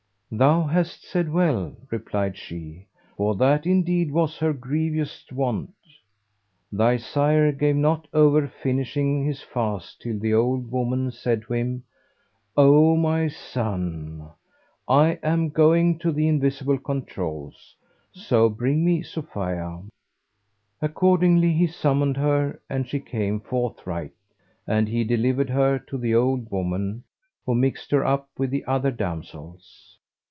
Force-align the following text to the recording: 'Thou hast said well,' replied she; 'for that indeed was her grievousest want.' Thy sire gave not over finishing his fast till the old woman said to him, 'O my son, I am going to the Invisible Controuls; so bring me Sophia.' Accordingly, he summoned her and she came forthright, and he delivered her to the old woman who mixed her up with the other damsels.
'Thou 0.33 0.63
hast 0.63 1.03
said 1.03 1.29
well,' 1.29 1.75
replied 1.89 2.37
she; 2.37 2.87
'for 3.17 3.35
that 3.35 3.65
indeed 3.65 4.09
was 4.09 4.37
her 4.37 4.53
grievousest 4.53 5.33
want.' 5.33 5.73
Thy 6.71 6.95
sire 6.95 7.51
gave 7.51 7.75
not 7.75 8.07
over 8.13 8.47
finishing 8.47 9.25
his 9.25 9.41
fast 9.41 10.01
till 10.01 10.17
the 10.17 10.33
old 10.33 10.71
woman 10.71 11.11
said 11.11 11.41
to 11.41 11.51
him, 11.53 11.83
'O 12.55 12.95
my 12.95 13.27
son, 13.27 14.25
I 14.87 15.19
am 15.21 15.49
going 15.49 15.99
to 15.99 16.13
the 16.13 16.29
Invisible 16.29 16.77
Controuls; 16.77 17.75
so 18.13 18.47
bring 18.47 18.85
me 18.85 19.01
Sophia.' 19.01 19.81
Accordingly, 20.81 21.51
he 21.51 21.67
summoned 21.67 22.15
her 22.15 22.57
and 22.69 22.87
she 22.87 23.01
came 23.01 23.41
forthright, 23.41 24.13
and 24.65 24.87
he 24.87 25.03
delivered 25.03 25.49
her 25.49 25.77
to 25.87 25.97
the 25.97 26.15
old 26.15 26.49
woman 26.49 27.03
who 27.45 27.53
mixed 27.53 27.91
her 27.91 28.05
up 28.05 28.29
with 28.37 28.49
the 28.49 28.63
other 28.63 28.91
damsels. 28.91 29.89